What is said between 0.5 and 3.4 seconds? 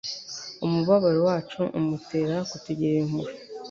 Umubabaro wacu umutera kutugirira impuhwe.